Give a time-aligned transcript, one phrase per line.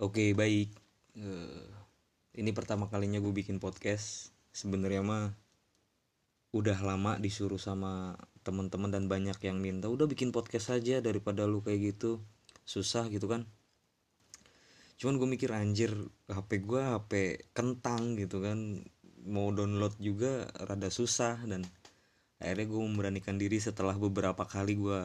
[0.00, 0.72] Oke baik.
[1.20, 1.68] Eh,
[2.32, 4.32] Ini pertama kalinya gue bikin podcast.
[4.56, 5.36] Sebenarnya mah
[6.52, 11.60] Udah lama disuruh sama teman-teman dan banyak yang minta Udah bikin podcast aja daripada lu
[11.60, 12.24] kayak gitu.
[12.64, 13.44] Susah gitu kan.
[14.96, 15.92] Cuman gue mikir anjir
[16.32, 17.12] HP gue HP
[17.52, 18.80] kentang gitu kan.
[19.28, 21.68] Mau download juga rada susah dan
[22.42, 25.00] Akhirnya gue memberanikan diri setelah beberapa kali gue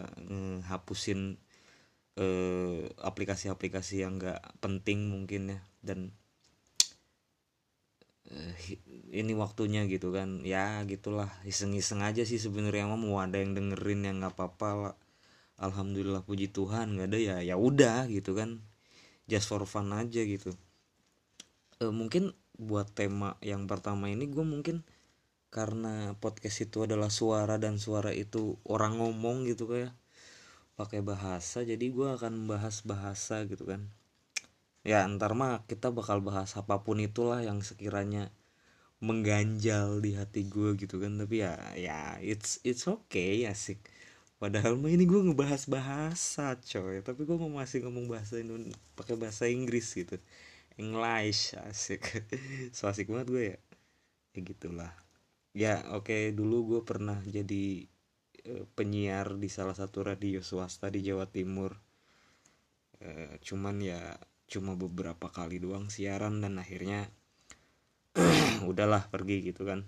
[0.66, 1.38] hapusin
[2.18, 6.12] eh, aplikasi-aplikasi yang gak penting mungkin ya dan
[8.28, 8.54] eh,
[9.14, 10.44] ini waktunya gitu kan.
[10.44, 11.30] Ya gitulah.
[11.48, 14.96] Iseng-iseng aja sih sebenarnya mau ada yang dengerin yang nggak apa-apa lah.
[15.58, 18.62] Alhamdulillah puji Tuhan nggak ada ya ya udah gitu kan.
[19.30, 20.54] Just for fun aja gitu.
[21.82, 24.82] Eh, mungkin buat tema yang pertama ini gue mungkin
[25.54, 29.94] karena podcast itu adalah suara dan suara itu orang ngomong gitu kayak
[30.80, 33.82] pakai bahasa jadi gue akan membahas bahasa gitu kan.
[34.92, 38.24] Ya ntar mah kita bakal bahas apa pun itulah yang sekiranya
[39.08, 41.14] mengganjal di hati gue gitu kan.
[41.22, 41.54] Tapi ya
[41.88, 42.00] ya
[42.32, 43.80] it's it's okay asik.
[44.42, 47.02] Padahal mah ini gue ngebahas bahasa coy.
[47.08, 50.16] Tapi gue mau masih ngomong bahasa Indonesia pakai bahasa Inggris gitu.
[50.78, 52.04] English asik.
[52.78, 53.60] So asik banget gue ya.
[54.36, 54.94] Ya gitulah.
[55.58, 57.90] Ya oke dulu gue pernah jadi
[58.76, 61.76] penyiar di salah satu radio swasta di Jawa Timur.
[63.04, 64.00] Eh, cuman ya
[64.48, 67.12] cuma beberapa kali doang siaran dan akhirnya
[68.70, 69.84] udahlah pergi gitu kan.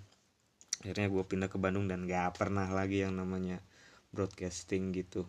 [0.84, 3.60] Akhirnya gue pindah ke Bandung dan gak pernah lagi yang namanya
[4.12, 5.24] broadcasting gitu.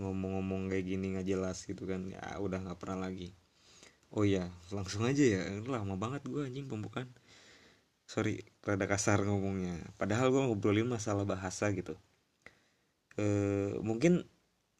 [0.00, 2.08] Ngomong-ngomong kayak gini nggak jelas gitu kan.
[2.08, 3.36] Ya udah nggak pernah lagi.
[4.10, 5.42] Oh ya langsung aja ya.
[5.62, 7.10] Lama banget gue anjing pembukaan.
[8.08, 9.76] Sorry rada kasar ngomongnya.
[10.00, 11.94] Padahal gue ngobrolin masalah bahasa gitu
[13.20, 14.24] eh mungkin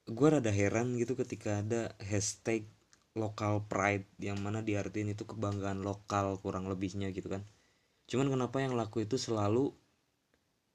[0.08, 2.64] gue rada heran gitu ketika ada hashtag
[3.12, 7.44] local pride yang mana diartiin itu kebanggaan lokal kurang lebihnya gitu kan.
[8.08, 9.70] Cuman kenapa yang laku itu selalu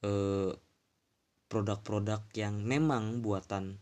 [0.05, 0.53] eh,
[1.49, 3.79] produk-produk yang memang buatan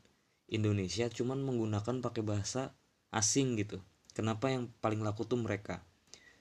[0.50, 2.72] Indonesia cuman menggunakan pakai bahasa
[3.10, 3.82] asing gitu.
[4.14, 5.82] Kenapa yang paling laku tuh mereka?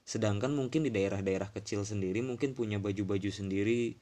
[0.04, 3.96] Sedangkan mungkin di daerah-daerah kecil sendiri mungkin punya baju-baju sendiri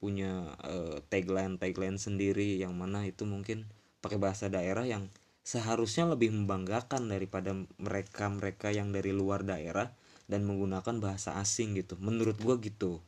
[0.00, 3.68] punya eh, tagline tagline sendiri yang mana itu mungkin
[4.00, 5.12] pakai bahasa daerah yang
[5.44, 9.92] seharusnya lebih membanggakan daripada mereka mereka yang dari luar daerah
[10.24, 12.00] dan menggunakan bahasa asing gitu.
[12.00, 13.04] Menurut gua gitu.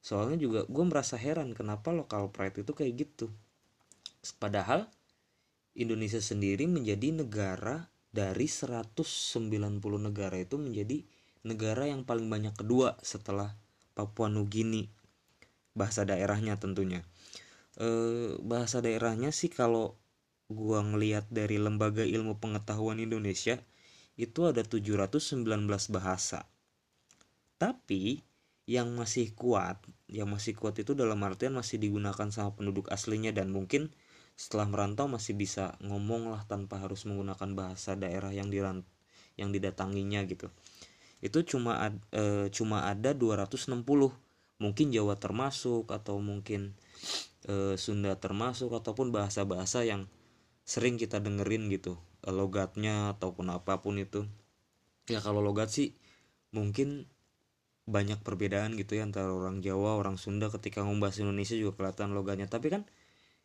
[0.00, 3.28] Soalnya juga gue merasa heran kenapa local pride itu kayak gitu.
[4.40, 4.88] Padahal
[5.76, 8.96] Indonesia sendiri menjadi negara dari 190
[9.80, 11.04] negara itu menjadi
[11.46, 13.54] negara yang paling banyak kedua setelah
[13.96, 14.88] Papua Nugini
[15.78, 17.00] bahasa daerahnya tentunya.
[17.80, 19.96] Eh, bahasa daerahnya sih kalau
[20.50, 23.56] gua ngelihat dari Lembaga Ilmu Pengetahuan Indonesia
[24.18, 26.46] itu ada 719 bahasa.
[27.62, 28.24] Tapi
[28.70, 29.82] yang masih kuat
[30.18, 33.82] yang masih kuat itu dalam artian masih digunakan sama penduduk aslinya dan mungkin
[34.38, 38.78] setelah merantau masih bisa ngomong lah tanpa harus menggunakan bahasa daerah yang diran
[39.40, 40.48] yang didatanginya gitu.
[41.26, 44.10] Itu cuma ad- eh, cuma ada 260
[44.60, 46.76] mungkin Jawa termasuk atau mungkin
[47.48, 50.06] eh, Sunda termasuk ataupun bahasa-bahasa yang
[50.68, 51.96] sering kita dengerin gitu
[52.28, 54.28] eh, logatnya ataupun apa pun itu.
[55.08, 55.96] Ya kalau logat sih
[56.54, 57.08] mungkin
[57.90, 62.14] banyak perbedaan gitu ya antara orang Jawa orang Sunda ketika ngomong bahasa Indonesia juga kelihatan
[62.14, 62.46] logatnya.
[62.46, 62.86] Tapi kan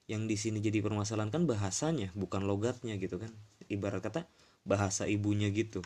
[0.06, 3.32] yang di sini jadi permasalahan kan bahasanya bukan logatnya gitu kan.
[3.72, 4.30] Ibarat kata
[4.68, 5.82] bahasa ibunya gitu.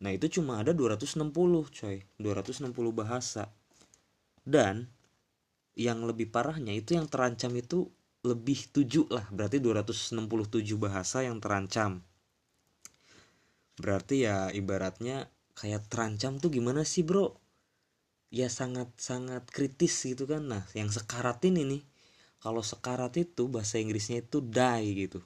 [0.00, 1.28] Nah itu cuma ada 260
[1.68, 1.96] coy.
[2.16, 3.52] 260 bahasa
[4.44, 4.92] dan
[5.74, 7.90] yang lebih parahnya itu yang terancam itu
[8.24, 10.16] lebih 7 lah berarti 267
[10.80, 12.00] bahasa yang terancam.
[13.76, 15.28] Berarti ya ibaratnya
[15.58, 17.36] kayak terancam tuh gimana sih bro?
[18.30, 20.46] Ya sangat sangat kritis gitu kan.
[20.46, 21.82] Nah yang sekarat ini nih
[22.38, 25.20] kalau sekarat itu bahasa Inggrisnya itu die gitu.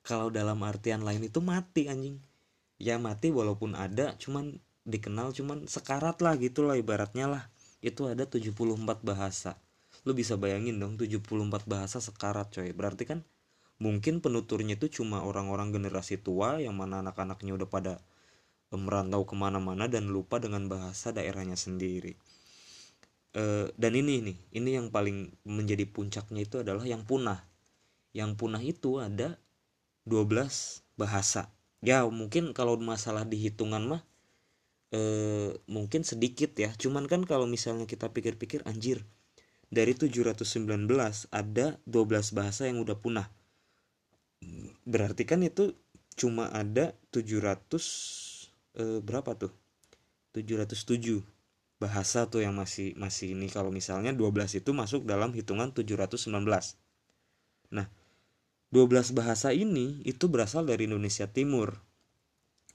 [0.00, 2.16] Kalau dalam artian lain itu mati anjing.
[2.80, 4.56] Ya mati walaupun ada cuman
[4.88, 7.44] dikenal cuman sekarat lah gitu lah ibaratnya lah
[7.80, 9.56] itu ada 74 bahasa.
[10.04, 12.72] Lu bisa bayangin dong 74 bahasa sekarat coy.
[12.72, 13.20] Berarti kan
[13.80, 17.94] mungkin penuturnya itu cuma orang-orang generasi tua yang mana anak-anaknya udah pada
[18.70, 22.14] merantau ke mana-mana dan lupa dengan bahasa daerahnya sendiri.
[23.30, 27.42] Eh, dan ini nih ini yang paling menjadi puncaknya itu adalah yang punah.
[28.10, 29.38] Yang punah itu ada
[30.06, 31.50] 12 bahasa.
[31.80, 34.02] Ya mungkin kalau masalah dihitungan mah
[34.94, 36.70] eh, mungkin sedikit ya.
[36.74, 39.02] Cuman kan kalau misalnya kita pikir-pikir anjir
[39.70, 40.90] dari 719
[41.30, 43.30] ada 12 bahasa yang udah punah.
[44.86, 45.74] Berarti kan itu
[46.18, 49.52] cuma ada 700 eh, berapa tuh?
[50.34, 51.22] 707
[51.80, 53.50] bahasa tuh yang masih masih ini.
[53.50, 56.28] Kalau misalnya 12 itu masuk dalam hitungan 719
[57.70, 57.86] nah
[58.74, 61.78] 12 bahasa ini itu berasal dari Indonesia Timur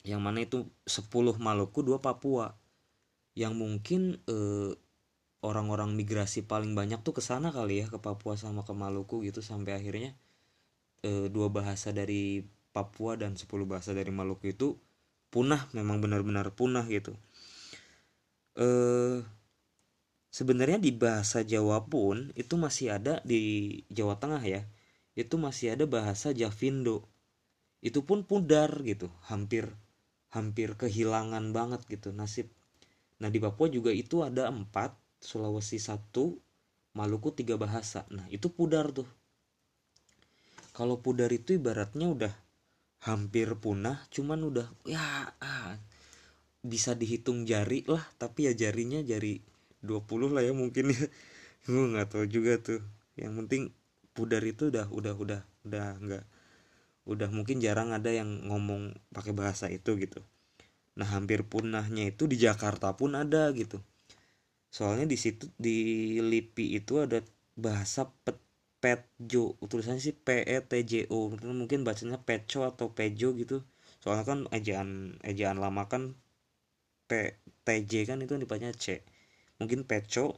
[0.06, 2.54] yang mana itu 10 Maluku 2 Papua
[3.36, 4.72] yang mungkin eh,
[5.46, 9.46] orang-orang migrasi paling banyak tuh ke sana kali ya ke Papua sama ke Maluku gitu
[9.46, 10.18] sampai akhirnya
[11.06, 12.42] e, dua bahasa dari
[12.74, 14.76] Papua dan 10 bahasa dari Maluku itu
[15.30, 17.14] punah memang benar-benar punah gitu.
[18.58, 19.22] Eh
[20.34, 24.62] sebenarnya di bahasa Jawa pun itu masih ada di Jawa Tengah ya.
[25.16, 27.08] Itu masih ada bahasa Javindo.
[27.80, 29.72] Itu pun pudar gitu, hampir
[30.36, 32.52] hampir kehilangan banget gitu nasib.
[33.24, 34.92] Nah di Papua juga itu ada empat
[35.24, 36.36] Sulawesi satu
[36.96, 38.08] Maluku tiga bahasa.
[38.12, 39.08] Nah itu pudar tuh.
[40.72, 42.34] Kalau pudar itu ibaratnya udah
[43.04, 45.76] hampir punah cuman udah ya ah,
[46.64, 48.04] bisa dihitung jari lah.
[48.16, 49.44] Tapi ya jarinya jari
[49.84, 51.04] 20 lah ya mungkin ya.
[51.68, 52.80] Gue nggak tahu juga tuh.
[53.20, 53.64] Yang penting
[54.16, 56.24] pudar itu udah udah udah udah nggak
[57.06, 60.22] udah mungkin jarang ada yang ngomong pakai bahasa itu gitu.
[60.98, 63.82] Nah hampir punahnya itu di Jakarta pun ada gitu.
[64.74, 65.78] Soalnya di situ di
[66.20, 67.22] LIPI itu ada
[67.56, 68.38] bahasa pet
[68.84, 73.66] petjo tulisannya sih P E T J O mungkin bacanya peco atau pejo gitu.
[73.98, 76.14] Soalnya kan ejaan ejaan lama kan
[77.10, 79.02] P T J kan itu dibacanya C.
[79.58, 80.38] Mungkin peco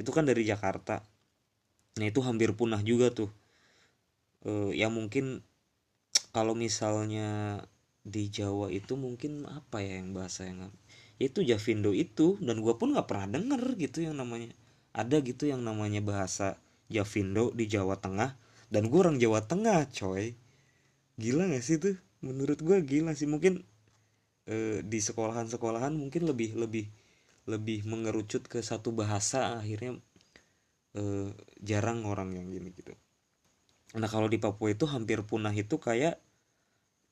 [0.00, 1.04] itu kan dari Jakarta.
[1.96, 3.28] Nah itu hampir punah juga tuh.
[4.44, 5.45] E, ya mungkin
[6.36, 7.64] kalau misalnya
[8.04, 10.68] di Jawa itu mungkin apa ya yang bahasa yang
[11.16, 14.52] itu Javindo itu dan gue pun nggak pernah denger gitu yang namanya.
[14.92, 16.60] Ada gitu yang namanya bahasa
[16.92, 18.36] Javindo di Jawa Tengah
[18.68, 20.36] dan gue orang Jawa Tengah coy.
[21.16, 21.96] Gila gak sih tuh?
[22.20, 23.24] Menurut gue gila sih.
[23.24, 23.64] Mungkin
[24.44, 26.92] eh, di sekolahan-sekolahan mungkin lebih lebih
[27.48, 29.96] lebih mengerucut ke satu bahasa akhirnya
[31.00, 31.32] eh,
[31.64, 32.92] jarang orang yang gini gitu.
[33.96, 36.20] Nah kalau di Papua itu hampir punah itu kayak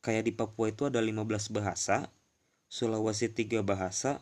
[0.04, 1.24] kayak di Papua itu ada 15
[1.56, 2.12] bahasa
[2.74, 4.18] Sulawesi tiga bahasa,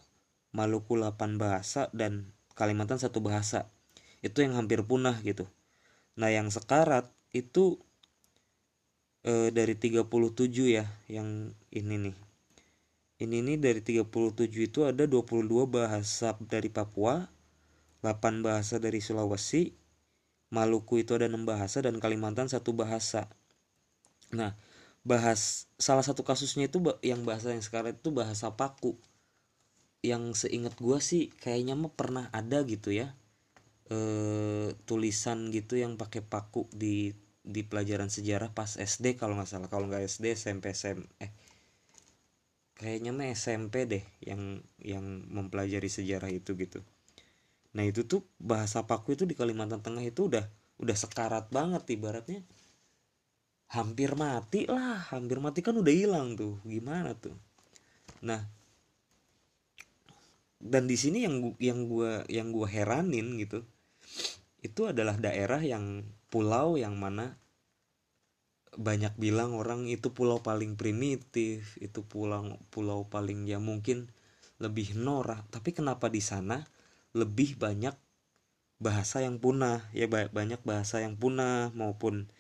[0.52, 3.72] Maluku 8 bahasa, dan Kalimantan satu bahasa.
[4.20, 5.48] Itu yang hampir punah gitu.
[6.20, 7.80] Nah yang sekarat itu
[9.24, 10.04] e, dari 37
[10.68, 12.16] ya yang ini nih.
[13.24, 14.12] Ini nih dari 37
[14.68, 17.32] itu ada 22 bahasa dari Papua,
[18.04, 19.72] 8 bahasa dari Sulawesi,
[20.52, 23.32] Maluku itu ada 6 bahasa dan Kalimantan satu bahasa.
[24.36, 24.52] Nah,
[25.02, 28.98] bahas salah satu kasusnya itu yang bahasa yang sekarang itu bahasa paku.
[30.02, 33.14] Yang seingat gue sih kayaknya mah pernah ada gitu ya
[33.90, 33.98] e,
[34.88, 39.68] tulisan gitu yang pakai paku di di pelajaran sejarah pas SD kalau nggak salah.
[39.70, 41.30] Kalau nggak SD SMP SM eh
[42.78, 46.82] kayaknya mah SMP deh yang yang mempelajari sejarah itu gitu.
[47.76, 50.44] Nah itu tuh bahasa paku itu di Kalimantan Tengah itu udah
[50.82, 52.42] udah sekarat banget ibaratnya
[53.72, 55.08] hampir mati lah.
[55.10, 56.60] Hampir mati kan udah hilang tuh.
[56.62, 57.34] Gimana tuh?
[58.22, 58.40] Nah
[60.62, 63.66] dan di sini yang yang gua yang gua heranin gitu
[64.62, 67.34] itu adalah daerah yang pulau yang mana
[68.78, 74.08] banyak bilang orang itu pulau paling primitif itu pulau pulau paling ya mungkin
[74.62, 75.42] lebih norak.
[75.50, 76.62] Tapi kenapa di sana
[77.12, 77.98] lebih banyak
[78.78, 79.82] bahasa yang punah?
[79.90, 82.30] Ya banyak bahasa yang punah maupun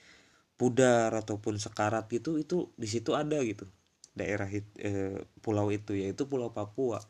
[0.62, 3.66] pudar ataupun sekarat gitu itu di situ ada gitu.
[4.14, 7.02] Daerah e, pulau itu yaitu pulau Papua.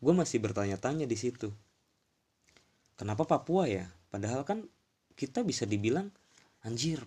[0.00, 1.52] Gue masih bertanya-tanya di situ.
[2.96, 3.92] Kenapa Papua ya?
[4.08, 4.64] Padahal kan
[5.20, 6.08] kita bisa dibilang
[6.64, 7.04] anjir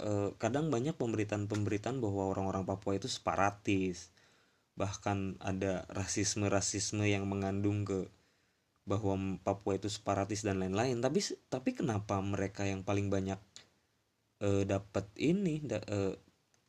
[0.00, 4.08] e, kadang banyak pemberitaan-pemberitaan bahwa orang-orang Papua itu separatis.
[4.80, 8.08] Bahkan ada rasisme-rasisme yang mengandung ke
[8.88, 11.04] bahwa Papua itu separatis dan lain-lain.
[11.04, 11.20] Tapi
[11.52, 13.36] tapi kenapa mereka yang paling banyak
[14.44, 16.14] uh, dapat ini da, uh,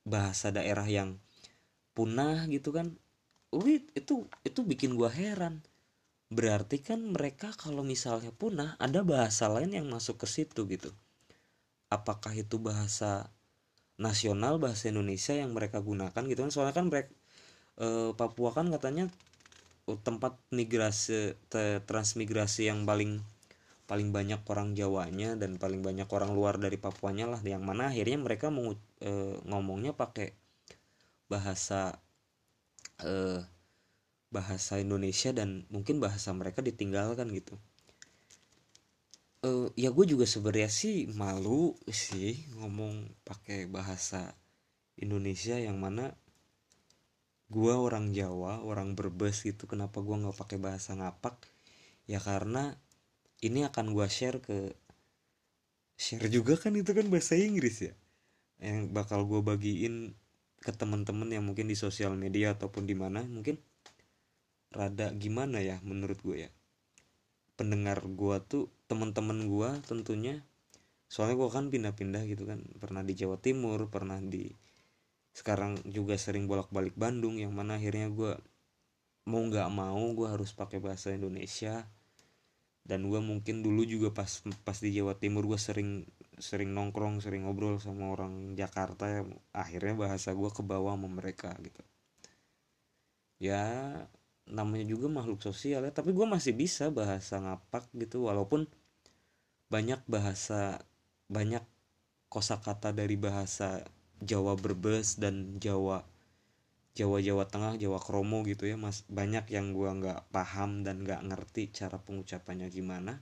[0.07, 1.19] bahasa daerah yang
[1.91, 2.95] punah gitu kan
[3.55, 5.63] Wih, itu itu bikin gua heran.
[6.27, 10.91] Berarti kan mereka kalau misalnya punah ada bahasa lain yang masuk ke situ gitu.
[11.87, 13.31] Apakah itu bahasa
[13.95, 16.51] nasional bahasa Indonesia yang mereka gunakan gitu kan?
[16.51, 17.11] Soalnya kan mereka
[17.79, 19.07] eh, Papua kan katanya
[20.03, 21.37] tempat migrasi
[21.87, 23.21] transmigrasi yang paling
[23.85, 28.17] paling banyak orang Jawanya dan paling banyak orang luar dari Papuanya lah yang mana akhirnya
[28.17, 29.11] mereka mau e,
[29.45, 30.33] ngomongnya pakai
[31.29, 32.01] bahasa
[33.01, 33.41] e,
[34.33, 37.55] bahasa Indonesia dan mungkin bahasa mereka ditinggalkan gitu.
[39.45, 44.33] E, ya gue juga sebenarnya sih malu sih ngomong pakai bahasa
[44.97, 46.15] Indonesia yang mana
[47.51, 51.35] gua orang Jawa orang Brebes gitu kenapa gua nggak pakai bahasa ngapak?
[52.09, 52.79] Ya karena
[53.43, 54.71] ini akan gua share ke
[55.95, 57.93] share juga kan itu kan bahasa Inggris ya?
[58.59, 60.15] Yang bakal gua bagiin
[60.63, 63.59] ke teman-teman yang mungkin di sosial media ataupun di mana mungkin
[64.73, 66.51] rada gimana ya menurut gue ya?
[67.55, 70.43] Pendengar gua tuh teman-teman gua tentunya
[71.07, 72.63] soalnya gua kan pindah-pindah gitu kan.
[72.79, 74.51] Pernah di Jawa Timur pernah di
[75.35, 78.39] sekarang juga sering bolak-balik Bandung yang mana akhirnya gua
[79.27, 81.87] mau nggak mau gua harus pakai bahasa Indonesia
[82.85, 84.29] dan gua mungkin dulu juga pas
[84.61, 86.05] pas di Jawa Timur gua sering
[86.37, 91.51] sering nongkrong sering ngobrol sama orang Jakarta ya akhirnya bahasa gua ke bawah sama mereka
[91.65, 91.81] gitu.
[93.41, 93.65] Ya
[94.45, 98.69] namanya juga makhluk sosial ya tapi gue masih bisa bahasa ngapak gitu walaupun
[99.73, 100.85] banyak bahasa
[101.25, 101.65] banyak
[102.29, 103.81] kosakata dari bahasa
[104.21, 106.05] Jawa Brebes dan Jawa
[106.95, 109.03] Jawa Jawa Tengah Jawa Kromo gitu ya mas.
[109.11, 113.19] Banyak yang gue nggak paham dan nggak ngerti cara pengucapannya gimana.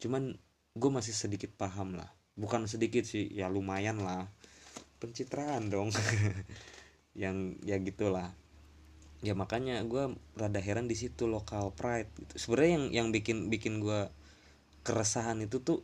[0.00, 0.32] Cuman
[0.72, 2.08] gue masih sedikit paham lah.
[2.32, 4.24] Bukan sedikit sih ya lumayan lah.
[4.96, 5.92] Pencitraan dong.
[7.22, 8.32] Yang ya gitulah.
[9.20, 12.34] Ya makanya gue rada heran di situ lokal pride gitu.
[12.40, 14.08] Sebenarnya yang yang bikin bikin gue
[14.84, 15.80] keresahan itu tuh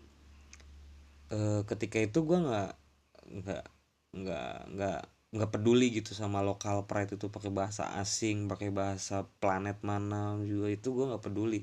[1.32, 2.70] e, ketika itu gue nggak
[3.32, 3.64] nggak
[4.12, 5.00] nggak nggak
[5.34, 10.22] nggak peduli gitu sama lokal pride itu pakai bahasa asing pakai bahasa planet mana
[10.52, 11.60] juga itu gue nggak peduli.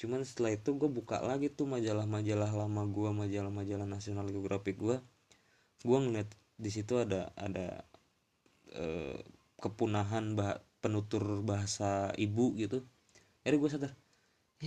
[0.00, 4.96] Cuman setelah itu gue buka lagi tuh majalah-majalah lama gue majalah-majalah nasional geografik gue
[5.88, 6.30] gue ngeliat
[6.64, 7.66] di situ ada ada
[8.82, 8.84] e,
[9.62, 11.90] kepunahan bah penutur bahasa
[12.26, 12.78] ibu gitu.
[13.44, 13.92] Jadi gue sadar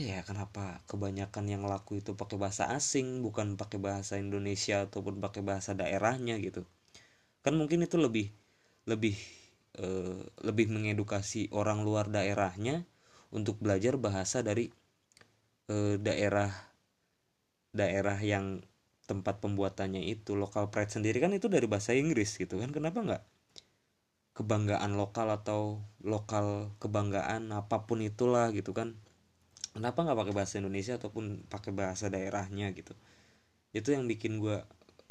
[0.07, 5.41] ya kenapa kebanyakan yang laku itu pakai bahasa asing bukan pakai bahasa Indonesia ataupun pakai
[5.49, 6.63] bahasa daerahnya gitu
[7.45, 8.27] kan mungkin itu lebih
[8.89, 9.15] lebih
[9.81, 12.85] eh, lebih mengedukasi orang luar daerahnya
[13.33, 14.69] untuk belajar bahasa dari
[15.69, 16.51] eh, daerah
[17.71, 18.61] daerah yang
[19.07, 20.35] tempat pembuatannya itu.
[20.35, 22.69] Lokal pride sendiri kan itu dari bahasa Inggris gitu kan.
[22.71, 23.23] Kenapa nggak
[24.31, 28.95] kebanggaan lokal atau lokal kebanggaan apa pun itulah gitu kan?
[29.75, 32.93] Kenapa nggak pakai bahasa Indonesia ataupun pakai bahasa daerahnya gitu?
[33.71, 34.59] Itu yang bikin gue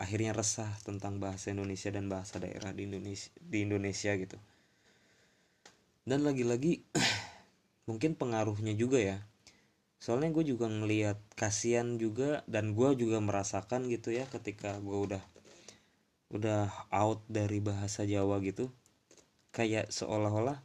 [0.00, 4.40] akhirnya resah tentang bahasa Indonesia dan bahasa daerah di Indonesia di Indonesia gitu.
[6.08, 6.80] Dan lagi-lagi
[7.88, 9.20] mungkin pengaruhnya juga ya.
[10.00, 15.20] Soalnya gue juga ngelihat kasihan juga dan gue juga merasakan gitu ya ketika gue udah
[16.32, 18.72] udah out dari bahasa Jawa gitu.
[19.52, 20.64] Kayak seolah-olah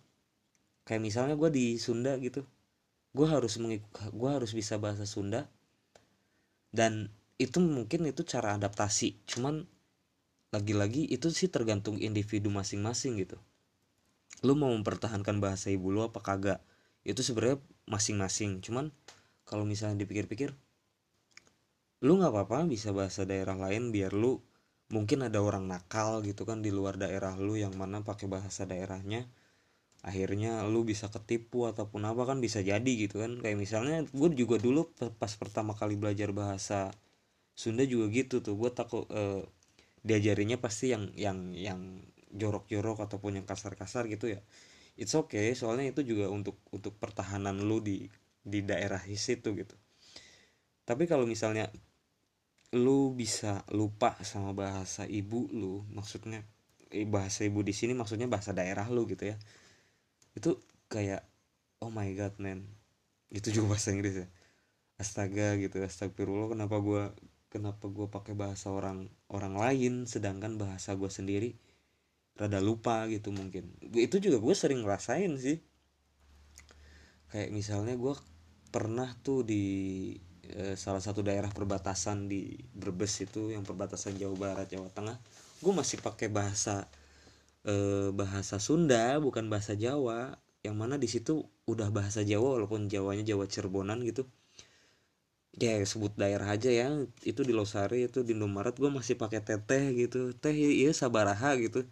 [0.88, 2.48] kayak misalnya gue di Sunda gitu.
[3.12, 5.52] Gue harus mengikut gue harus bisa bahasa Sunda.
[6.72, 9.68] Dan itu mungkin itu cara adaptasi cuman
[10.56, 13.36] lagi-lagi itu sih tergantung individu masing-masing gitu.
[14.48, 16.64] Lu mau mempertahankan bahasa ibu lu apa kagak?
[17.04, 17.60] Itu sebenarnya
[17.92, 18.96] masing-masing cuman
[19.44, 20.56] kalau misalnya dipikir-pikir
[22.04, 24.42] lu nggak apa-apa bisa bahasa daerah lain biar lu
[24.94, 29.26] mungkin ada orang nakal gitu kan di luar daerah lu yang mana pakai bahasa daerahnya
[30.06, 33.42] akhirnya lu bisa ketipu ataupun apa kan bisa jadi gitu kan.
[33.42, 36.94] Kayak misalnya gue juga dulu pas pertama kali belajar bahasa
[37.56, 39.42] Sunda juga gitu tuh gue takut eh,
[40.06, 41.82] diajarinya pasti yang yang yang
[42.36, 44.44] jorok-jorok ataupun yang kasar-kasar gitu ya.
[45.00, 48.08] It's okay soalnya itu juga untuk untuk pertahanan lu di
[48.46, 49.76] di daerah situ gitu.
[50.86, 51.72] Tapi kalau misalnya
[52.76, 56.44] lu bisa lupa sama bahasa ibu lu maksudnya
[56.92, 59.38] eh, bahasa ibu di sini maksudnya bahasa daerah lu gitu ya
[60.36, 60.60] itu
[60.92, 61.24] kayak
[61.84, 62.68] oh my god man.
[63.32, 64.28] Itu juga bahasa Inggris ya.
[65.00, 67.04] Astaga gitu astagfirullah kenapa gue
[67.56, 71.56] kenapa gue pakai bahasa orang orang lain sedangkan bahasa gue sendiri
[72.36, 73.72] rada lupa gitu mungkin.
[73.96, 75.64] Itu juga gue sering ngerasain sih.
[77.32, 78.12] Kayak misalnya gue
[78.76, 79.64] pernah tuh di
[80.46, 85.18] Eh, salah satu daerah perbatasan di Brebes itu yang perbatasan Jawa Barat Jawa Tengah
[85.66, 86.86] gue masih pakai bahasa
[87.66, 87.74] e,
[88.14, 90.38] bahasa Sunda bukan bahasa Jawa.
[90.62, 94.30] Yang mana di situ udah bahasa Jawa walaupun Jawanya Jawa Cirebonan gitu
[95.56, 96.88] ya sebut daerah aja ya.
[97.24, 100.36] Itu di Losari itu di Indomaret gue masih pakai teteh gitu.
[100.36, 101.88] Teh iya sabaraha gitu.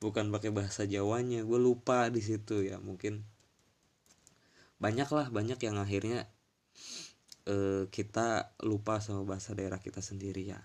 [0.00, 1.44] Bukan pakai bahasa Jawanya.
[1.44, 3.24] Gue lupa di situ ya mungkin.
[4.82, 6.26] Banyak lah banyak yang akhirnya
[7.46, 10.60] uh, kita lupa sama bahasa daerah kita sendiri ya.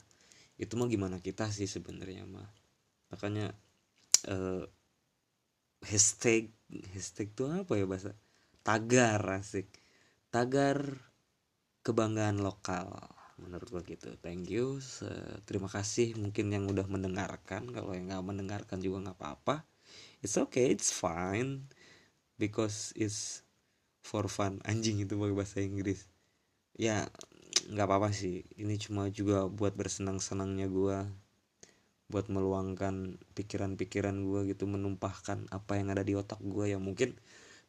[0.57, 2.49] Itu mah gimana kita sih sebenarnya mah.
[3.13, 3.53] Makanya
[4.31, 4.65] uh,
[5.85, 6.49] hashtag
[6.97, 8.17] hashtag itu apa ya bahasa?
[8.65, 9.69] Tagar asik.
[10.33, 11.06] Tagar
[11.87, 12.91] kebanggaan lokal
[13.39, 14.11] menurut gua gitu.
[14.19, 14.83] Thank you.
[15.47, 17.71] Terima kasih mungkin yang udah mendengarkan.
[17.71, 19.63] Kalau yang nggak mendengarkan juga nggak apa-apa.
[20.19, 21.71] It's okay it's fine.
[22.35, 23.47] Because it's
[24.03, 24.59] for fun.
[24.67, 26.03] Anjing itu pakai bahasa Inggris.
[26.75, 27.07] Ya
[27.71, 28.43] nggak apa-apa sih.
[28.59, 30.97] Ini cuma juga buat bersenang-senangnya gue
[32.07, 37.19] buat meluangkan pikiran-pikiran gue gitu menumpahkan apa yang ada di otak gue ya mungkin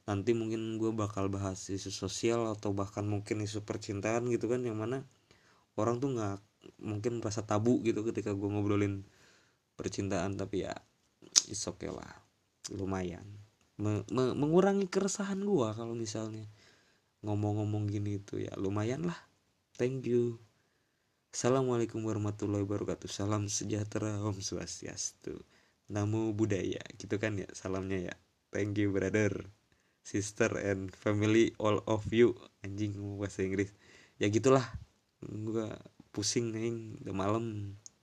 [0.08, 4.80] nanti mungkin gue bakal bahas isu sosial atau bahkan mungkin isu percintaan gitu kan yang
[4.80, 5.04] mana
[5.76, 6.40] orang tuh nggak
[6.80, 9.04] mungkin merasa tabu gitu ketika gue ngobrolin
[9.76, 10.72] percintaan tapi ya
[11.52, 12.08] is okay lah
[12.72, 13.24] lumayan.
[13.78, 16.48] Me me mengurangi keresahan gue kalau misalnya
[17.22, 19.20] ngomong-ngomong gini itu ya lumayan lah.
[19.76, 20.40] Thank you.
[21.30, 23.06] Assalamualaikum warahmatullahi wabarakatuh.
[23.06, 25.38] Salam sejahtera Om Swastiastu.
[25.92, 26.82] Namo Buddhaya.
[26.98, 28.14] Gitu kan ya salamnya ya.
[28.50, 29.57] Thank you brother
[30.02, 32.36] Sister and family all of you.
[32.64, 33.72] Anjing bahasa Inggris.
[34.18, 34.64] Ya gitulah.
[35.22, 35.72] Gue
[36.14, 37.74] pusing nih Udah malam